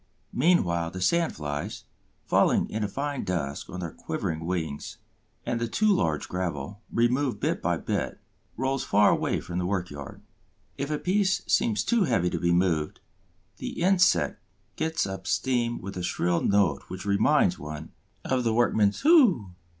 Meanwhile, 0.33 0.89
the 0.89 0.99
sand 0.99 1.35
flies, 1.35 1.83
falling 2.25 2.67
in 2.71 2.83
a 2.83 2.87
fine 2.87 3.23
dust 3.23 3.69
on 3.69 3.81
their 3.81 3.91
quivering 3.91 4.47
wings; 4.47 4.97
and 5.45 5.61
the 5.61 5.67
too 5.67 5.93
large 5.93 6.27
gravel, 6.27 6.81
removed 6.91 7.39
bit 7.39 7.61
by 7.61 7.77
bit, 7.77 8.19
rolls 8.57 8.83
far 8.83 9.11
away 9.11 9.39
from 9.39 9.59
the 9.59 9.65
work 9.67 9.91
yard. 9.91 10.23
If 10.75 10.89
a 10.89 10.97
piece 10.97 11.43
seems 11.45 11.83
too 11.83 12.05
heavy 12.05 12.31
to 12.31 12.39
be 12.39 12.51
moved, 12.51 12.99
the 13.57 13.79
insect 13.79 14.41
gets 14.75 15.05
up 15.05 15.27
steam 15.27 15.79
with 15.79 15.95
a 15.95 16.01
shrill 16.01 16.41
note 16.41 16.81
which 16.87 17.05
reminds 17.05 17.59
one 17.59 17.91
of 18.25 18.43
the 18.43 18.55
workman's 18.55 19.01
"Hoo!" 19.01 19.53